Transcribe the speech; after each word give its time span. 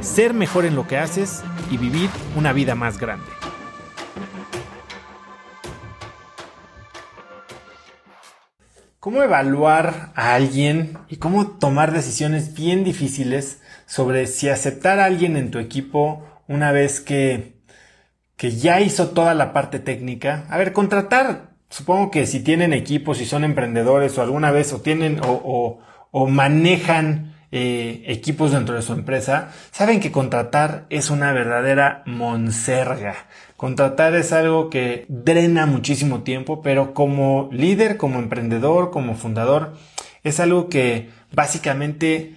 ser 0.00 0.34
mejor 0.34 0.64
en 0.64 0.74
lo 0.74 0.86
que 0.86 0.98
haces 0.98 1.42
y 1.70 1.76
vivir 1.76 2.10
una 2.36 2.52
vida 2.52 2.74
más 2.74 2.98
grande. 2.98 3.26
¿Cómo 8.98 9.22
evaluar 9.22 10.12
a 10.14 10.34
alguien 10.34 10.98
y 11.08 11.16
cómo 11.16 11.58
tomar 11.58 11.92
decisiones 11.92 12.54
bien 12.54 12.84
difíciles 12.84 13.62
sobre 13.86 14.26
si 14.26 14.48
aceptar 14.48 14.98
a 14.98 15.06
alguien 15.06 15.36
en 15.36 15.50
tu 15.50 15.58
equipo 15.58 16.24
una 16.48 16.70
vez 16.70 17.00
que, 17.00 17.54
que 18.36 18.50
ya 18.50 18.80
hizo 18.80 19.08
toda 19.10 19.34
la 19.34 19.52
parte 19.52 19.78
técnica? 19.78 20.44
A 20.50 20.58
ver, 20.58 20.72
contratar 20.72 21.50
supongo 21.70 22.10
que 22.10 22.26
si 22.26 22.40
tienen 22.40 22.74
equipos, 22.74 23.18
si 23.18 23.24
son 23.24 23.44
emprendedores 23.44 24.18
o 24.18 24.22
alguna 24.22 24.50
vez 24.50 24.72
o 24.72 24.80
tienen 24.80 25.20
o, 25.24 25.78
manejan 26.28 27.29
eh, 27.52 28.04
equipos 28.06 28.52
dentro 28.52 28.76
de 28.76 28.82
su 28.82 28.92
empresa, 28.92 29.50
saben 29.72 30.00
que 30.00 30.12
contratar 30.12 30.86
es 30.90 31.10
una 31.10 31.32
verdadera 31.32 32.02
monserga. 32.06 33.14
Contratar 33.56 34.14
es 34.14 34.32
algo 34.32 34.70
que 34.70 35.04
drena 35.08 35.66
muchísimo 35.66 36.22
tiempo, 36.22 36.62
pero 36.62 36.94
como 36.94 37.48
líder, 37.52 37.96
como 37.96 38.18
emprendedor, 38.18 38.90
como 38.90 39.14
fundador, 39.14 39.74
es 40.22 40.40
algo 40.40 40.68
que 40.68 41.10
básicamente 41.32 42.36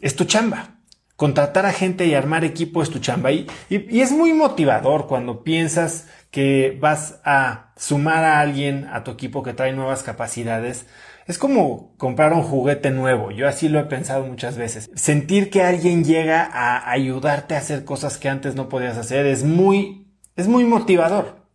es 0.00 0.16
tu 0.16 0.24
chamba. 0.24 0.76
Contratar 1.16 1.66
a 1.66 1.72
gente 1.72 2.06
y 2.06 2.14
armar 2.14 2.44
equipo 2.44 2.82
es 2.82 2.90
tu 2.90 2.98
chamba. 2.98 3.30
y 3.32 3.50
es 3.68 4.10
muy 4.10 4.32
motivador 4.32 5.06
cuando 5.06 5.44
piensas 5.44 6.08
que 6.30 6.78
vas 6.80 7.20
a 7.24 7.72
sumar 7.76 8.24
a 8.24 8.40
alguien 8.40 8.88
a 8.92 9.04
tu 9.04 9.10
equipo 9.10 9.42
que 9.42 9.52
trae 9.52 9.72
nuevas 9.72 10.02
capacidades, 10.02 10.86
es 11.30 11.38
como 11.38 11.94
comprar 11.96 12.32
un 12.32 12.42
juguete 12.42 12.90
nuevo. 12.90 13.30
Yo 13.30 13.46
así 13.46 13.68
lo 13.68 13.78
he 13.78 13.84
pensado 13.84 14.24
muchas 14.24 14.56
veces. 14.56 14.90
Sentir 14.96 15.48
que 15.48 15.62
alguien 15.62 16.04
llega 16.04 16.42
a 16.42 16.90
ayudarte 16.90 17.54
a 17.54 17.58
hacer 17.58 17.84
cosas 17.84 18.18
que 18.18 18.28
antes 18.28 18.56
no 18.56 18.68
podías 18.68 18.98
hacer 18.98 19.26
es 19.26 19.44
muy, 19.44 20.08
es 20.34 20.48
muy 20.48 20.64
motivador. 20.64 21.46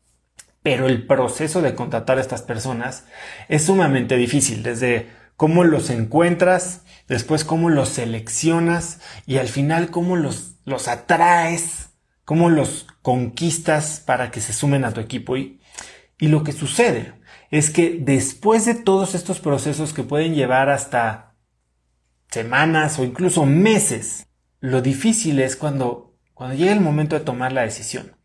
Pero 0.63 0.87
el 0.87 1.05
proceso 1.05 1.61
de 1.61 1.75
contratar 1.75 2.17
a 2.17 2.21
estas 2.21 2.41
personas 2.41 3.03
es 3.49 3.65
sumamente 3.65 4.15
difícil. 4.15 4.63
Desde 4.63 5.09
cómo 5.35 5.65
los 5.65 5.89
encuentras, 5.89 6.83
después 7.09 7.43
cómo 7.43 7.69
los 7.69 7.89
seleccionas 7.89 9.01
y 9.25 9.39
al 9.39 9.49
final 9.49 9.89
cómo 9.89 10.15
los, 10.15 10.55
los 10.63 10.87
atraes 10.87 11.89
cómo 12.23 12.49
los 12.49 12.87
conquistas 13.01 14.01
para 14.03 14.31
que 14.31 14.39
se 14.39 14.53
sumen 14.53 14.85
a 14.85 14.93
tu 14.93 15.01
equipo. 15.01 15.35
Y, 15.35 15.59
y 16.17 16.29
lo 16.29 16.43
que 16.45 16.53
sucede 16.53 17.13
es 17.51 17.69
que 17.69 17.97
después 17.99 18.65
de 18.65 18.75
todos 18.75 19.15
estos 19.15 19.39
procesos 19.39 19.93
que 19.93 20.03
pueden 20.03 20.35
llevar 20.35 20.69
hasta 20.69 21.35
semanas 22.29 22.99
o 22.99 23.03
incluso 23.03 23.45
meses, 23.45 24.27
lo 24.59 24.81
difícil 24.81 25.39
es 25.39 25.55
cuando, 25.55 26.15
cuando 26.33 26.55
llega 26.55 26.73
el 26.73 26.81
momento 26.81 27.17
de 27.17 27.23
tomar 27.23 27.51
la 27.51 27.61
decisión. 27.61 28.15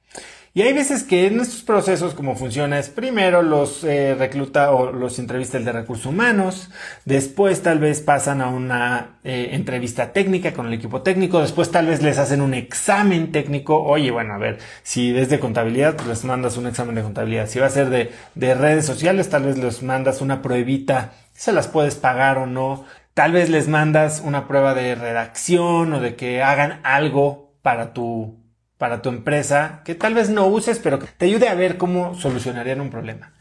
Y 0.53 0.63
hay 0.63 0.73
veces 0.73 1.05
que 1.05 1.29
en 1.29 1.39
estos 1.39 1.63
procesos 1.63 2.13
como 2.13 2.35
funciona 2.35 2.81
es 2.81 2.89
primero 2.89 3.41
los 3.41 3.85
eh, 3.85 4.17
recluta 4.19 4.73
o 4.73 4.91
los 4.91 5.21
entrevista 5.21 5.59
el 5.59 5.65
de 5.65 5.71
recursos 5.71 6.07
humanos, 6.07 6.71
después 7.05 7.63
tal 7.63 7.79
vez 7.79 8.01
pasan 8.01 8.41
a 8.41 8.49
una 8.49 9.21
eh, 9.23 9.51
entrevista 9.53 10.13
técnica 10.13 10.53
con 10.53 10.67
el 10.67 10.73
equipo 10.73 11.03
técnico, 11.03 11.41
después 11.41 11.71
tal 11.71 11.87
vez 11.87 12.03
les 12.03 12.19
hacen 12.19 12.41
un 12.41 12.55
examen 12.55 13.31
técnico, 13.31 13.81
oye, 13.81 14.11
bueno, 14.11 14.35
a 14.35 14.39
ver, 14.39 14.59
si 14.83 15.17
es 15.17 15.29
de 15.29 15.39
contabilidad, 15.39 15.95
pues 15.95 16.09
les 16.09 16.25
mandas 16.25 16.57
un 16.57 16.67
examen 16.67 16.97
de 16.97 17.03
contabilidad, 17.03 17.47
si 17.47 17.61
va 17.61 17.67
a 17.67 17.71
ser 17.71 17.89
de, 17.89 18.11
de 18.35 18.55
redes 18.55 18.85
sociales, 18.85 19.31
tal 19.31 19.45
vez 19.45 19.57
les 19.57 19.85
mandas 19.85 20.21
una 20.21 20.43
pruebita, 20.43 21.13
se 21.33 21.53
las 21.53 21.69
puedes 21.69 21.95
pagar 21.95 22.39
o 22.39 22.47
no, 22.47 22.85
tal 23.15 23.31
vez 23.31 23.51
les 23.51 23.69
mandas 23.69 24.21
una 24.25 24.49
prueba 24.49 24.75
de 24.75 24.97
redacción 24.97 25.93
o 25.93 26.01
de 26.01 26.17
que 26.17 26.43
hagan 26.43 26.81
algo 26.83 27.55
para 27.63 27.93
tu 27.93 28.40
para 28.81 29.03
tu 29.03 29.11
empresa 29.11 29.83
que 29.85 29.95
tal 29.95 30.15
vez 30.15 30.31
no 30.31 30.47
uses, 30.47 30.79
pero 30.79 30.99
que 30.99 31.07
te 31.07 31.27
ayude 31.27 31.51
a 31.51 31.55
ver 31.55 31.77
cómo 31.77 32.15
solucionarían 32.15 32.81
un 32.81 32.89
problema. 32.89 33.35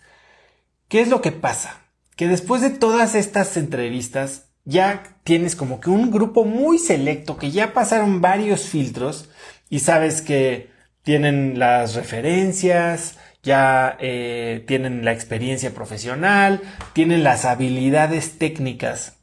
¿Qué 0.89 0.99
es 0.99 1.07
lo 1.07 1.21
que 1.21 1.31
pasa? 1.31 1.77
Que 2.17 2.27
después 2.27 2.61
de 2.61 2.71
todas 2.71 3.15
estas 3.15 3.55
entrevistas 3.55 4.49
ya 4.65 5.01
tienes 5.23 5.55
como 5.55 5.79
que 5.79 5.91
un 5.91 6.11
grupo 6.11 6.43
muy 6.43 6.77
selecto 6.77 7.37
que 7.37 7.51
ya 7.51 7.71
pasaron 7.71 8.19
varios 8.19 8.63
filtros 8.63 9.29
y 9.69 9.79
sabes 9.79 10.21
que 10.21 10.71
tienen 11.03 11.57
las 11.57 11.95
referencias, 11.95 13.17
ya 13.41 13.95
eh, 14.01 14.65
tienen 14.67 15.05
la 15.05 15.13
experiencia 15.13 15.73
profesional, 15.73 16.59
tienen 16.91 17.23
las 17.23 17.45
habilidades 17.45 18.37
técnicas, 18.37 19.19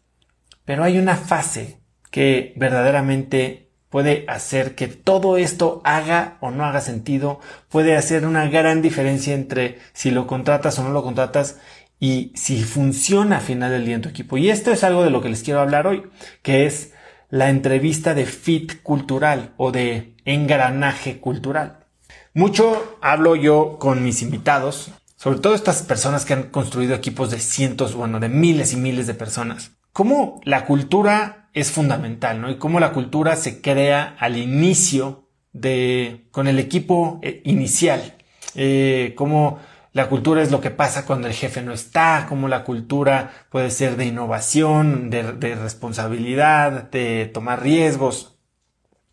pero 0.64 0.82
hay 0.82 0.96
una 0.96 1.16
fase 1.16 1.82
que 2.10 2.54
verdaderamente 2.56 3.65
puede 3.90 4.24
hacer 4.28 4.74
que 4.74 4.88
todo 4.88 5.36
esto 5.36 5.80
haga 5.84 6.38
o 6.40 6.50
no 6.50 6.64
haga 6.64 6.80
sentido, 6.80 7.40
puede 7.68 7.96
hacer 7.96 8.26
una 8.26 8.48
gran 8.48 8.82
diferencia 8.82 9.34
entre 9.34 9.78
si 9.92 10.10
lo 10.10 10.26
contratas 10.26 10.78
o 10.78 10.84
no 10.84 10.90
lo 10.90 11.02
contratas 11.02 11.58
y 11.98 12.32
si 12.34 12.62
funciona 12.62 13.38
a 13.38 13.40
final 13.40 13.70
del 13.70 13.86
día 13.86 13.96
en 13.96 14.02
tu 14.02 14.08
equipo. 14.08 14.36
Y 14.36 14.50
esto 14.50 14.70
es 14.70 14.84
algo 14.84 15.02
de 15.02 15.10
lo 15.10 15.22
que 15.22 15.28
les 15.28 15.42
quiero 15.42 15.60
hablar 15.60 15.86
hoy, 15.86 16.04
que 16.42 16.66
es 16.66 16.92
la 17.30 17.48
entrevista 17.48 18.14
de 18.14 18.26
fit 18.26 18.82
cultural 18.82 19.54
o 19.56 19.72
de 19.72 20.14
engranaje 20.24 21.20
cultural. 21.20 21.86
Mucho 22.34 22.98
hablo 23.00 23.34
yo 23.34 23.78
con 23.78 24.04
mis 24.04 24.22
invitados, 24.22 24.90
sobre 25.16 25.38
todo 25.38 25.54
estas 25.54 25.82
personas 25.82 26.24
que 26.24 26.34
han 26.34 26.50
construido 26.50 26.94
equipos 26.94 27.30
de 27.30 27.40
cientos, 27.40 27.94
bueno, 27.94 28.20
de 28.20 28.28
miles 28.28 28.74
y 28.74 28.76
miles 28.76 29.06
de 29.06 29.14
personas. 29.14 29.72
Cómo 29.96 30.42
la 30.44 30.66
cultura 30.66 31.48
es 31.54 31.72
fundamental, 31.72 32.42
¿no? 32.42 32.50
Y 32.50 32.58
cómo 32.58 32.80
la 32.80 32.92
cultura 32.92 33.34
se 33.34 33.62
crea 33.62 34.14
al 34.18 34.36
inicio 34.36 35.30
de, 35.54 36.26
con 36.32 36.48
el 36.48 36.58
equipo 36.58 37.18
eh, 37.22 37.40
inicial. 37.46 38.14
Eh, 38.54 39.14
cómo 39.16 39.58
la 39.94 40.10
cultura 40.10 40.42
es 40.42 40.50
lo 40.50 40.60
que 40.60 40.70
pasa 40.70 41.06
cuando 41.06 41.28
el 41.28 41.32
jefe 41.32 41.62
no 41.62 41.72
está, 41.72 42.26
cómo 42.28 42.46
la 42.46 42.62
cultura 42.62 43.46
puede 43.48 43.70
ser 43.70 43.96
de 43.96 44.04
innovación, 44.04 45.08
de, 45.08 45.32
de 45.32 45.54
responsabilidad, 45.54 46.90
de 46.90 47.30
tomar 47.32 47.62
riesgos, 47.62 48.38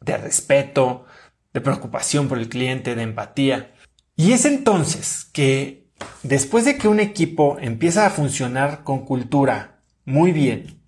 de 0.01 0.17
respeto, 0.17 1.05
de 1.53 1.61
preocupación 1.61 2.27
por 2.27 2.37
el 2.37 2.49
cliente, 2.49 2.95
de 2.95 3.03
empatía. 3.03 3.73
Y 4.17 4.33
es 4.33 4.43
entonces 4.43 5.29
que 5.31 5.87
después 6.23 6.65
de 6.65 6.77
que 6.77 6.89
un 6.89 6.99
equipo 6.99 7.55
empieza 7.61 8.05
a 8.05 8.09
funcionar 8.09 8.83
con 8.83 9.05
cultura 9.05 9.72
muy 10.05 10.31
bien, 10.31 10.81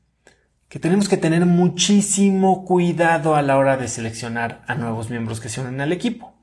que 0.67 0.79
tenemos 0.79 1.07
que 1.07 1.17
tener 1.17 1.45
muchísimo 1.45 2.65
cuidado 2.65 3.35
a 3.35 3.41
la 3.41 3.57
hora 3.57 3.77
de 3.77 3.87
seleccionar 3.87 4.63
a 4.67 4.75
nuevos 4.75 5.09
miembros 5.09 5.39
que 5.39 5.49
se 5.49 5.61
unen 5.61 5.79
al 5.81 5.93
equipo. 5.93 6.33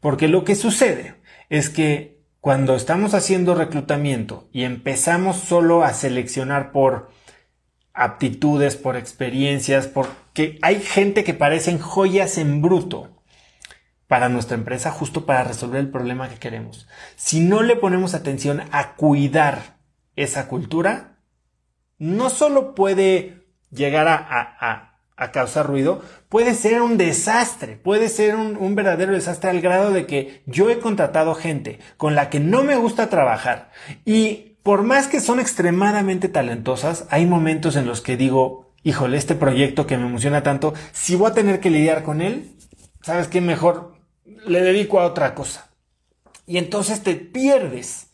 Porque 0.00 0.28
lo 0.28 0.44
que 0.44 0.54
sucede 0.54 1.16
es 1.50 1.68
que 1.68 2.22
cuando 2.40 2.74
estamos 2.74 3.14
haciendo 3.14 3.54
reclutamiento 3.54 4.48
y 4.52 4.64
empezamos 4.64 5.36
solo 5.36 5.84
a 5.84 5.92
seleccionar 5.92 6.72
por 6.72 7.10
aptitudes, 7.94 8.76
por 8.76 8.96
experiencias, 8.96 9.86
porque 9.86 10.58
hay 10.62 10.80
gente 10.80 11.24
que 11.24 11.34
parecen 11.34 11.78
joyas 11.78 12.38
en 12.38 12.62
bruto 12.62 13.22
para 14.08 14.28
nuestra 14.28 14.56
empresa 14.56 14.90
justo 14.90 15.24
para 15.24 15.44
resolver 15.44 15.80
el 15.80 15.90
problema 15.90 16.28
que 16.28 16.36
queremos. 16.36 16.88
Si 17.16 17.40
no 17.40 17.62
le 17.62 17.76
ponemos 17.76 18.14
atención 18.14 18.62
a 18.72 18.94
cuidar 18.94 19.78
esa 20.16 20.48
cultura, 20.48 21.11
no 22.02 22.30
solo 22.30 22.74
puede 22.74 23.44
llegar 23.70 24.08
a, 24.08 24.88
causar 25.32 25.68
ruido, 25.68 26.02
puede 26.28 26.52
ser 26.54 26.82
un 26.82 26.98
desastre, 26.98 27.76
puede 27.76 28.08
ser 28.08 28.34
un, 28.34 28.56
un, 28.56 28.74
verdadero 28.74 29.12
desastre 29.12 29.50
al 29.50 29.60
grado 29.60 29.92
de 29.92 30.04
que 30.04 30.42
yo 30.46 30.68
he 30.68 30.80
contratado 30.80 31.36
gente 31.36 31.78
con 31.96 32.16
la 32.16 32.28
que 32.28 32.40
no 32.40 32.64
me 32.64 32.74
gusta 32.74 33.08
trabajar 33.08 33.70
y 34.04 34.56
por 34.64 34.82
más 34.82 35.06
que 35.06 35.20
son 35.20 35.38
extremadamente 35.38 36.28
talentosas, 36.28 37.06
hay 37.08 37.24
momentos 37.24 37.76
en 37.76 37.86
los 37.86 38.00
que 38.00 38.16
digo, 38.16 38.72
híjole, 38.82 39.16
este 39.16 39.36
proyecto 39.36 39.86
que 39.86 39.96
me 39.96 40.06
emociona 40.06 40.42
tanto, 40.42 40.74
si 40.90 41.14
voy 41.14 41.30
a 41.30 41.34
tener 41.34 41.60
que 41.60 41.70
lidiar 41.70 42.02
con 42.02 42.20
él, 42.20 42.50
¿sabes 43.02 43.28
qué? 43.28 43.40
Mejor 43.40 43.94
le 44.44 44.60
dedico 44.60 44.98
a 44.98 45.06
otra 45.06 45.36
cosa. 45.36 45.70
Y 46.46 46.58
entonces 46.58 47.04
te 47.04 47.14
pierdes 47.14 48.08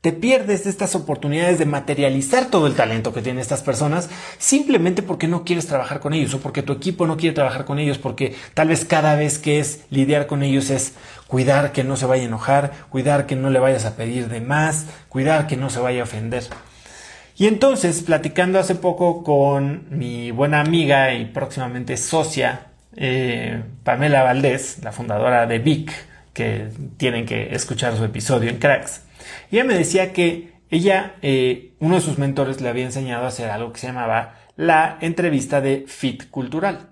te 0.00 0.12
pierdes 0.12 0.64
de 0.64 0.70
estas 0.70 0.94
oportunidades 0.94 1.58
de 1.58 1.66
materializar 1.66 2.46
todo 2.46 2.66
el 2.66 2.74
talento 2.74 3.12
que 3.12 3.20
tienen 3.20 3.40
estas 3.40 3.62
personas 3.62 4.08
simplemente 4.38 5.02
porque 5.02 5.28
no 5.28 5.44
quieres 5.44 5.66
trabajar 5.66 6.00
con 6.00 6.14
ellos 6.14 6.32
o 6.32 6.40
porque 6.40 6.62
tu 6.62 6.72
equipo 6.72 7.06
no 7.06 7.18
quiere 7.18 7.34
trabajar 7.34 7.66
con 7.66 7.78
ellos, 7.78 7.98
porque 7.98 8.34
tal 8.54 8.68
vez 8.68 8.86
cada 8.86 9.14
vez 9.14 9.38
que 9.38 9.60
es 9.60 9.84
lidiar 9.90 10.26
con 10.26 10.42
ellos 10.42 10.70
es 10.70 10.94
cuidar 11.26 11.72
que 11.72 11.84
no 11.84 11.96
se 11.96 12.06
vaya 12.06 12.22
a 12.22 12.26
enojar, 12.26 12.72
cuidar 12.88 13.26
que 13.26 13.36
no 13.36 13.50
le 13.50 13.58
vayas 13.58 13.84
a 13.84 13.96
pedir 13.96 14.28
de 14.28 14.40
más, 14.40 14.86
cuidar 15.10 15.46
que 15.46 15.58
no 15.58 15.68
se 15.68 15.80
vaya 15.80 16.00
a 16.00 16.04
ofender. 16.04 16.44
Y 17.36 17.46
entonces, 17.46 18.02
platicando 18.02 18.58
hace 18.58 18.74
poco 18.74 19.22
con 19.22 19.86
mi 19.90 20.30
buena 20.30 20.60
amiga 20.60 21.14
y 21.14 21.26
próximamente 21.26 21.96
socia, 21.96 22.66
eh, 22.96 23.62
Pamela 23.84 24.22
Valdés, 24.22 24.78
la 24.82 24.92
fundadora 24.92 25.46
de 25.46 25.58
Vic, 25.58 25.90
que 26.34 26.68
tienen 26.96 27.26
que 27.26 27.54
escuchar 27.54 27.96
su 27.96 28.04
episodio 28.04 28.50
en 28.50 28.58
Cracks, 28.58 29.02
ella 29.50 29.64
me 29.64 29.74
decía 29.74 30.12
que 30.12 30.60
ella, 30.70 31.16
eh, 31.22 31.74
uno 31.80 31.96
de 31.96 32.00
sus 32.00 32.18
mentores 32.18 32.60
le 32.60 32.68
había 32.68 32.84
enseñado 32.84 33.24
a 33.24 33.28
hacer 33.28 33.50
algo 33.50 33.72
que 33.72 33.80
se 33.80 33.88
llamaba 33.88 34.36
la 34.56 34.98
entrevista 35.00 35.60
de 35.60 35.84
Fit 35.88 36.30
Cultural. 36.30 36.90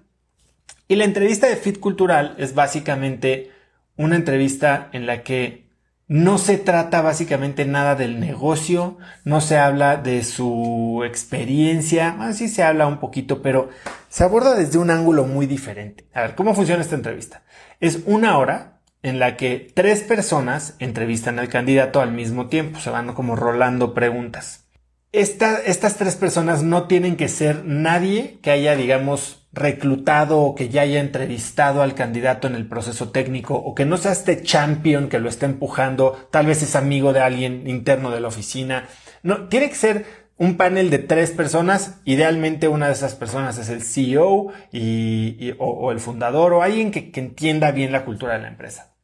Y 0.88 0.96
la 0.96 1.04
entrevista 1.04 1.46
de 1.46 1.56
Fit 1.56 1.78
Cultural 1.78 2.34
es 2.38 2.54
básicamente 2.54 3.50
una 3.96 4.16
entrevista 4.16 4.88
en 4.92 5.06
la 5.06 5.22
que 5.22 5.68
no 6.08 6.38
se 6.38 6.56
trata 6.56 7.02
básicamente 7.02 7.66
nada 7.66 7.94
del 7.94 8.18
negocio, 8.18 8.96
no 9.24 9.42
se 9.42 9.58
habla 9.58 9.98
de 9.98 10.24
su 10.24 11.02
experiencia, 11.04 12.16
así 12.20 12.48
se 12.48 12.62
habla 12.62 12.86
un 12.86 12.98
poquito, 12.98 13.42
pero 13.42 13.68
se 14.08 14.24
aborda 14.24 14.54
desde 14.54 14.78
un 14.78 14.90
ángulo 14.90 15.26
muy 15.26 15.46
diferente. 15.46 16.06
A 16.14 16.22
ver, 16.22 16.34
¿cómo 16.34 16.54
funciona 16.54 16.80
esta 16.80 16.94
entrevista? 16.94 17.42
Es 17.78 18.00
una 18.06 18.38
hora 18.38 18.77
en 19.02 19.18
la 19.18 19.36
que 19.36 19.70
tres 19.74 20.00
personas 20.00 20.74
entrevistan 20.78 21.38
al 21.38 21.48
candidato 21.48 22.00
al 22.00 22.12
mismo 22.12 22.48
tiempo, 22.48 22.80
se 22.80 22.90
van 22.90 23.12
como 23.14 23.36
rolando 23.36 23.94
preguntas. 23.94 24.64
estas 25.12 25.96
tres 25.96 26.16
personas 26.16 26.62
no 26.62 26.86
tienen 26.86 27.16
que 27.16 27.28
ser 27.28 27.64
nadie 27.64 28.38
que 28.42 28.50
haya, 28.50 28.76
digamos, 28.76 29.48
reclutado 29.52 30.40
o 30.40 30.54
que 30.54 30.68
ya 30.68 30.82
haya 30.82 31.00
entrevistado 31.00 31.82
al 31.82 31.94
candidato 31.94 32.46
en 32.46 32.54
el 32.54 32.68
proceso 32.68 33.10
técnico 33.10 33.54
o 33.54 33.74
que 33.74 33.86
no 33.86 33.96
sea 33.96 34.12
este 34.12 34.42
champion 34.42 35.08
que 35.08 35.18
lo 35.18 35.28
está 35.28 35.46
empujando, 35.46 36.28
tal 36.30 36.46
vez 36.46 36.62
es 36.62 36.76
amigo 36.76 37.12
de 37.12 37.20
alguien 37.20 37.66
interno 37.66 38.10
de 38.10 38.20
la 38.20 38.28
oficina. 38.28 38.88
No, 39.22 39.48
tiene 39.48 39.68
que 39.68 39.74
ser 39.74 40.27
un 40.38 40.56
panel 40.56 40.88
de 40.88 41.00
tres 41.00 41.32
personas, 41.32 42.00
idealmente 42.04 42.68
una 42.68 42.86
de 42.86 42.92
esas 42.92 43.16
personas 43.16 43.58
es 43.58 43.68
el 43.68 43.82
CEO 43.82 44.52
y, 44.72 45.52
o, 45.58 45.90
el 45.90 45.98
fundador 45.98 46.52
o 46.52 46.62
alguien 46.62 46.92
que, 46.92 47.10
entienda 47.18 47.72
bien 47.72 47.90
la 47.90 48.04
cultura 48.04 48.34
de 48.34 48.42
la 48.42 48.48
empresa. 48.48 48.94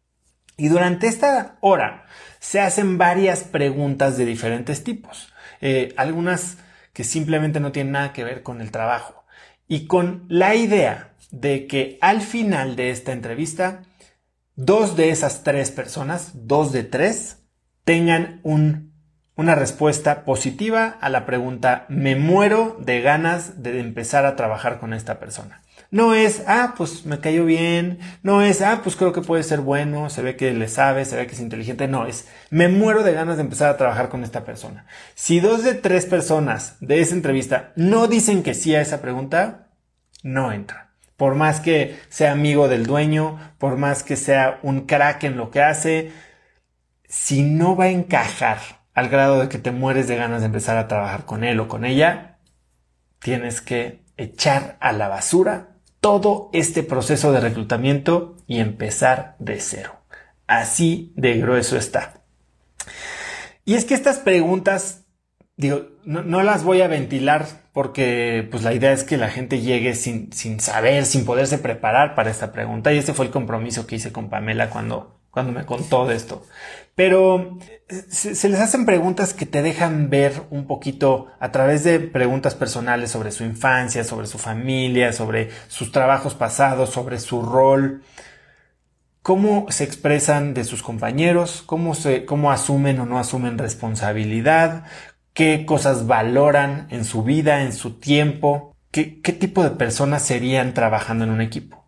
Y 0.56 0.68
durante 0.68 1.08
esta 1.08 1.58
hora 1.60 2.06
se 2.38 2.60
hacen 2.60 2.98
varias 2.98 3.42
preguntas 3.42 4.16
de 4.16 4.24
diferentes 4.24 4.84
tipos, 4.84 5.32
eh, 5.60 5.92
algunas 5.96 6.58
que 6.92 7.02
simplemente 7.02 7.58
no 7.58 7.72
tienen 7.72 7.94
nada 7.94 8.12
que 8.12 8.22
ver 8.22 8.44
con 8.44 8.60
el 8.60 8.70
trabajo 8.70 9.24
y 9.66 9.86
con 9.86 10.26
la 10.28 10.54
idea 10.54 11.14
de 11.32 11.66
que 11.66 11.98
al 12.00 12.20
final 12.20 12.76
de 12.76 12.90
esta 12.90 13.10
entrevista, 13.10 13.82
dos 14.54 14.94
de 14.94 15.10
esas 15.10 15.42
tres 15.42 15.72
personas, 15.72 16.30
dos 16.46 16.70
de 16.70 16.84
tres, 16.84 17.42
tengan 17.84 18.38
un 18.44 18.93
una 19.36 19.56
respuesta 19.56 20.24
positiva 20.24 20.96
a 21.00 21.08
la 21.08 21.26
pregunta 21.26 21.86
me 21.88 22.14
muero 22.14 22.76
de 22.78 23.00
ganas 23.00 23.62
de 23.62 23.80
empezar 23.80 24.26
a 24.26 24.36
trabajar 24.36 24.78
con 24.78 24.94
esta 24.94 25.18
persona. 25.18 25.60
No 25.90 26.14
es, 26.14 26.42
ah, 26.46 26.74
pues 26.76 27.04
me 27.04 27.18
cayó 27.18 27.44
bien, 27.44 27.98
no 28.22 28.42
es, 28.42 28.62
ah, 28.62 28.80
pues 28.82 28.96
creo 28.96 29.12
que 29.12 29.20
puede 29.20 29.42
ser 29.42 29.60
bueno, 29.60 30.08
se 30.08 30.22
ve 30.22 30.36
que 30.36 30.52
le 30.52 30.68
sabe, 30.68 31.04
se 31.04 31.16
ve 31.16 31.26
que 31.26 31.34
es 31.34 31.40
inteligente, 31.40 31.88
no 31.88 32.06
es, 32.06 32.28
me 32.50 32.68
muero 32.68 33.02
de 33.02 33.12
ganas 33.12 33.36
de 33.36 33.42
empezar 33.42 33.70
a 33.70 33.76
trabajar 33.76 34.08
con 34.08 34.22
esta 34.22 34.44
persona. 34.44 34.86
Si 35.14 35.40
dos 35.40 35.64
de 35.64 35.74
tres 35.74 36.06
personas 36.06 36.76
de 36.80 37.00
esa 37.00 37.14
entrevista 37.14 37.72
no 37.76 38.06
dicen 38.06 38.42
que 38.42 38.54
sí 38.54 38.74
a 38.74 38.80
esa 38.80 39.02
pregunta, 39.02 39.68
no 40.22 40.52
entra. 40.52 40.90
Por 41.16 41.34
más 41.34 41.60
que 41.60 41.98
sea 42.08 42.32
amigo 42.32 42.68
del 42.68 42.86
dueño, 42.86 43.38
por 43.58 43.76
más 43.76 44.02
que 44.02 44.16
sea 44.16 44.58
un 44.62 44.86
crack 44.86 45.24
en 45.24 45.36
lo 45.36 45.50
que 45.50 45.62
hace, 45.62 46.12
si 47.08 47.42
no 47.42 47.76
va 47.76 47.84
a 47.84 47.90
encajar 47.90 48.83
al 48.94 49.08
grado 49.08 49.40
de 49.40 49.48
que 49.48 49.58
te 49.58 49.72
mueres 49.72 50.08
de 50.08 50.16
ganas 50.16 50.40
de 50.40 50.46
empezar 50.46 50.76
a 50.76 50.88
trabajar 50.88 51.24
con 51.24 51.44
él 51.44 51.60
o 51.60 51.68
con 51.68 51.84
ella, 51.84 52.38
tienes 53.18 53.60
que 53.60 54.04
echar 54.16 54.76
a 54.80 54.92
la 54.92 55.08
basura 55.08 55.74
todo 56.00 56.50
este 56.52 56.82
proceso 56.82 57.32
de 57.32 57.40
reclutamiento 57.40 58.36
y 58.46 58.60
empezar 58.60 59.36
de 59.38 59.60
cero. 59.60 60.00
Así 60.46 61.12
de 61.16 61.38
grueso 61.38 61.76
está. 61.76 62.22
Y 63.64 63.74
es 63.74 63.84
que 63.84 63.94
estas 63.94 64.18
preguntas, 64.18 65.04
digo, 65.56 65.86
no, 66.04 66.42
las 66.42 66.62
voy 66.62 66.82
a 66.82 66.88
ventilar 66.88 67.46
porque 67.72 68.46
pues 68.50 68.62
la 68.62 68.74
idea 68.74 68.92
es 68.92 69.04
que 69.04 69.16
la 69.16 69.30
gente 69.30 69.60
llegue 69.60 69.94
sin, 69.94 70.32
sin 70.32 70.60
saber, 70.60 71.06
sin 71.06 71.24
poderse 71.24 71.58
preparar 71.58 72.14
para 72.14 72.30
esta 72.30 72.52
pregunta. 72.52 72.92
Y 72.92 72.98
ese 72.98 73.14
fue 73.14 73.24
el 73.24 73.32
compromiso 73.32 73.86
que 73.86 73.96
hice 73.96 74.12
con 74.12 74.28
Pamela 74.28 74.68
cuando, 74.68 75.18
cuando 75.34 75.52
me 75.52 75.66
contó 75.66 76.06
de 76.06 76.14
esto. 76.14 76.46
Pero 76.94 77.58
se, 78.08 78.48
les 78.48 78.60
hacen 78.60 78.86
preguntas 78.86 79.34
que 79.34 79.46
te 79.46 79.62
dejan 79.62 80.08
ver 80.10 80.44
un 80.50 80.68
poquito 80.68 81.26
a 81.40 81.50
través 81.50 81.82
de 81.82 81.98
preguntas 81.98 82.54
personales 82.54 83.10
sobre 83.10 83.32
su 83.32 83.42
infancia, 83.44 84.04
sobre 84.04 84.28
su 84.28 84.38
familia, 84.38 85.12
sobre 85.12 85.50
sus 85.66 85.90
trabajos 85.90 86.34
pasados, 86.34 86.90
sobre 86.90 87.18
su 87.18 87.42
rol, 87.42 88.04
cómo 89.22 89.66
se 89.70 89.82
expresan 89.82 90.54
de 90.54 90.62
sus 90.62 90.84
compañeros, 90.84 91.64
cómo, 91.66 91.96
se, 91.96 92.24
cómo 92.24 92.52
asumen 92.52 93.00
o 93.00 93.06
no 93.06 93.18
asumen 93.18 93.58
responsabilidad, 93.58 94.84
qué 95.32 95.66
cosas 95.66 96.06
valoran 96.06 96.86
en 96.90 97.04
su 97.04 97.24
vida, 97.24 97.62
en 97.62 97.72
su 97.72 97.98
tiempo, 97.98 98.76
qué, 98.92 99.20
qué 99.20 99.32
tipo 99.32 99.64
de 99.64 99.70
personas 99.70 100.22
serían 100.22 100.74
trabajando 100.74 101.24
en 101.24 101.30
un 101.30 101.40
equipo. 101.40 101.83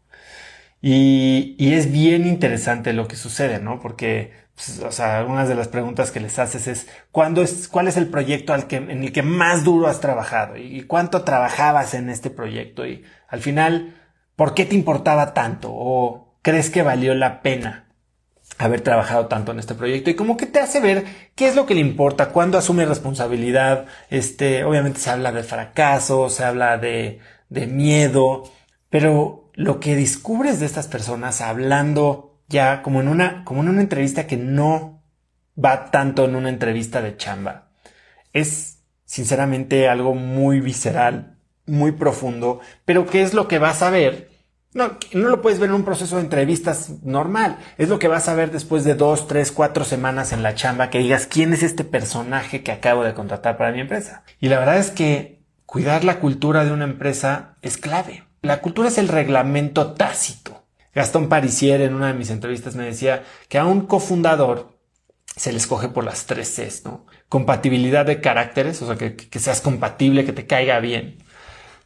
Y, 0.88 1.56
y, 1.58 1.74
es 1.74 1.90
bien 1.90 2.28
interesante 2.28 2.92
lo 2.92 3.08
que 3.08 3.16
sucede, 3.16 3.58
¿no? 3.58 3.80
Porque, 3.80 4.30
pues, 4.54 4.78
o 4.78 4.92
sea, 4.92 5.18
algunas 5.18 5.48
de 5.48 5.56
las 5.56 5.66
preguntas 5.66 6.12
que 6.12 6.20
les 6.20 6.38
haces 6.38 6.68
es, 6.68 6.86
¿cuándo 7.10 7.42
es, 7.42 7.66
cuál 7.66 7.88
es 7.88 7.96
el 7.96 8.06
proyecto 8.06 8.52
al 8.52 8.68
que, 8.68 8.76
en 8.76 9.02
el 9.02 9.12
que 9.12 9.24
más 9.24 9.64
duro 9.64 9.88
has 9.88 9.98
trabajado? 10.00 10.56
¿Y 10.56 10.82
cuánto 10.82 11.24
trabajabas 11.24 11.94
en 11.94 12.08
este 12.08 12.30
proyecto? 12.30 12.86
Y 12.86 13.02
al 13.26 13.40
final, 13.40 13.96
¿por 14.36 14.54
qué 14.54 14.64
te 14.64 14.76
importaba 14.76 15.34
tanto? 15.34 15.72
¿O 15.72 16.38
crees 16.40 16.70
que 16.70 16.82
valió 16.82 17.14
la 17.16 17.42
pena 17.42 17.88
haber 18.56 18.80
trabajado 18.80 19.26
tanto 19.26 19.50
en 19.50 19.58
este 19.58 19.74
proyecto? 19.74 20.10
Y 20.10 20.14
como 20.14 20.36
que 20.36 20.46
te 20.46 20.60
hace 20.60 20.78
ver 20.78 21.04
qué 21.34 21.48
es 21.48 21.56
lo 21.56 21.66
que 21.66 21.74
le 21.74 21.80
importa, 21.80 22.28
cuándo 22.28 22.58
asume 22.58 22.86
responsabilidad. 22.86 23.86
Este, 24.08 24.62
obviamente 24.62 25.00
se 25.00 25.10
habla 25.10 25.32
de 25.32 25.42
fracaso, 25.42 26.28
se 26.28 26.44
habla 26.44 26.78
de, 26.78 27.18
de 27.48 27.66
miedo, 27.66 28.44
pero 28.88 29.45
lo 29.56 29.80
que 29.80 29.96
descubres 29.96 30.60
de 30.60 30.66
estas 30.66 30.86
personas 30.86 31.40
hablando 31.40 32.38
ya 32.46 32.82
como 32.82 33.00
en 33.00 33.08
una, 33.08 33.42
como 33.44 33.62
en 33.62 33.70
una 33.70 33.80
entrevista 33.80 34.26
que 34.26 34.36
no 34.36 35.02
va 35.62 35.90
tanto 35.90 36.26
en 36.26 36.36
una 36.36 36.50
entrevista 36.50 37.00
de 37.00 37.16
chamba, 37.16 37.70
es 38.32 38.82
sinceramente 39.04 39.88
algo 39.88 40.14
muy 40.14 40.60
visceral, 40.60 41.38
muy 41.64 41.92
profundo, 41.92 42.60
pero 42.84 43.06
¿qué 43.06 43.22
es 43.22 43.34
lo 43.34 43.48
que 43.48 43.58
vas 43.58 43.82
a 43.82 43.90
ver? 43.90 44.30
No, 44.74 44.98
no 45.14 45.28
lo 45.30 45.40
puedes 45.40 45.58
ver 45.58 45.70
en 45.70 45.76
un 45.76 45.84
proceso 45.86 46.16
de 46.16 46.22
entrevistas 46.22 47.02
normal. 47.02 47.56
Es 47.78 47.88
lo 47.88 47.98
que 47.98 48.08
vas 48.08 48.28
a 48.28 48.34
ver 48.34 48.50
después 48.50 48.84
de 48.84 48.94
dos, 48.94 49.26
tres, 49.26 49.50
cuatro 49.50 49.84
semanas 49.84 50.32
en 50.32 50.42
la 50.42 50.54
chamba 50.54 50.90
que 50.90 50.98
digas 50.98 51.26
quién 51.26 51.54
es 51.54 51.62
este 51.62 51.82
personaje 51.82 52.62
que 52.62 52.72
acabo 52.72 53.02
de 53.02 53.14
contratar 53.14 53.56
para 53.56 53.72
mi 53.72 53.80
empresa. 53.80 54.22
Y 54.38 54.50
la 54.50 54.58
verdad 54.58 54.76
es 54.76 54.90
que 54.90 55.40
cuidar 55.64 56.04
la 56.04 56.20
cultura 56.20 56.66
de 56.66 56.72
una 56.72 56.84
empresa 56.84 57.56
es 57.62 57.78
clave. 57.78 58.25
La 58.46 58.60
cultura 58.60 58.88
es 58.88 58.98
el 58.98 59.08
reglamento 59.08 59.94
tácito. 59.94 60.62
Gastón 60.94 61.28
Parisier 61.28 61.80
en 61.80 61.94
una 61.94 62.06
de 62.06 62.14
mis 62.14 62.30
entrevistas 62.30 62.76
me 62.76 62.84
decía 62.84 63.24
que 63.48 63.58
a 63.58 63.64
un 63.64 63.86
cofundador 63.86 64.78
se 65.34 65.50
le 65.50 65.58
escoge 65.58 65.88
por 65.88 66.04
las 66.04 66.26
tres 66.26 66.54
Cs, 66.54 66.84
¿no? 66.84 67.06
Compatibilidad 67.28 68.06
de 68.06 68.20
caracteres, 68.20 68.80
o 68.82 68.86
sea, 68.86 68.96
que, 68.96 69.38
seas 69.40 69.60
compatible, 69.60 70.24
que 70.24 70.32
te 70.32 70.46
caiga 70.46 70.78
bien. 70.78 71.18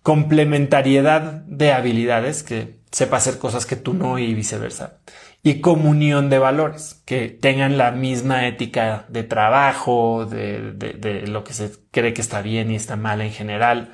Complementariedad 0.03 1.23
de 1.23 1.73
habilidades, 1.73 2.43
que 2.43 2.79
sepa 2.93 3.17
hacer 3.17 3.39
cosas 3.39 3.65
que 3.65 3.77
tú 3.77 3.95
no 3.95 4.19
y 4.19 4.35
viceversa. 4.35 4.99
Y 5.43 5.63
comunión 5.63 6.29
de 6.29 6.39
valores, 6.39 7.01
que 7.07 7.31
tengan 7.31 7.79
la 7.79 7.91
misma 7.91 8.47
ética 8.47 9.07
de 9.09 9.23
trabajo, 9.25 10.27
de 10.27 11.25
lo 11.27 11.43
que 11.43 11.55
se 11.55 11.73
cree 11.91 12.13
que 12.13 12.21
está 12.21 12.43
bien 12.43 12.71
y 12.71 12.77
está 12.77 12.97
mal 12.97 13.23
en 13.23 13.33
general. 13.33 13.93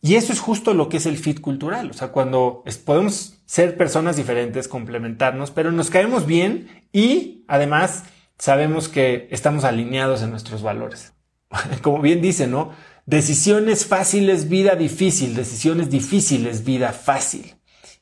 Y 0.00 0.14
eso 0.14 0.32
es 0.32 0.40
justo 0.40 0.74
lo 0.74 0.88
que 0.88 0.98
es 0.98 1.06
el 1.06 1.18
fit 1.18 1.40
cultural. 1.40 1.90
O 1.90 1.92
sea, 1.92 2.08
cuando 2.08 2.62
podemos 2.84 3.40
ser 3.46 3.76
personas 3.76 4.16
diferentes, 4.16 4.68
complementarnos, 4.68 5.50
pero 5.50 5.72
nos 5.72 5.90
caemos 5.90 6.26
bien 6.26 6.84
y 6.92 7.44
además 7.48 8.04
sabemos 8.38 8.88
que 8.88 9.28
estamos 9.30 9.64
alineados 9.64 10.22
en 10.22 10.30
nuestros 10.30 10.62
valores. 10.62 11.14
Como 11.82 12.00
bien 12.00 12.22
dice, 12.22 12.46
¿no? 12.46 12.72
Decisiones 13.06 13.86
fáciles, 13.86 14.48
vida 14.48 14.76
difícil. 14.76 15.34
Decisiones 15.34 15.90
difíciles, 15.90 16.64
vida 16.64 16.92
fácil. 16.92 17.56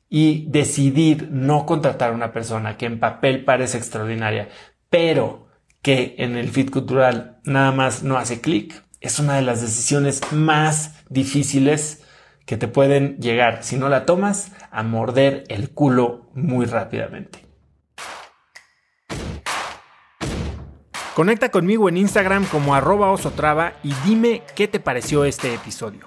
Y 0.09 0.47
decidir 0.49 1.29
no 1.31 1.65
contratar 1.67 2.11
a 2.11 2.15
una 2.15 2.33
persona 2.33 2.77
que 2.77 2.87
en 2.87 3.01
papel 3.01 3.45
parece 3.45 3.79
extraordinaria, 3.79 4.49
pero 4.91 5.49
que 5.83 6.17
en 6.19 6.37
el 6.37 6.51
fit 6.51 6.71
cultural 6.71 7.41
nada 7.45 7.73
más 7.73 8.03
no 8.03 8.17
hace 8.17 8.41
clic, 8.41 8.83
es 9.01 9.19
una 9.19 9.35
de 9.37 9.43
las 9.43 9.61
decisiones 9.61 10.21
más 10.33 10.93
difíciles 11.09 12.03
que 12.45 12.57
te 12.57 12.69
pueden 12.69 13.17
llegar, 13.19 13.65
si 13.65 13.77
no 13.77 13.89
la 13.89 14.07
tomas, 14.07 14.53
a 14.71 14.83
morder 14.83 15.45
el 15.49 15.71
culo 15.71 16.31
muy 16.35 16.67
rápidamente. 16.67 17.45
Conecta 21.15 21.49
conmigo 21.51 21.89
en 21.89 21.97
Instagram 21.97 22.45
como 22.45 22.75
arroba 22.75 23.11
osotrava 23.11 23.73
y 23.83 23.95
dime 24.05 24.43
qué 24.55 24.69
te 24.69 24.81
pareció 24.81 25.25
este 25.25 25.55
episodio. 25.55 26.07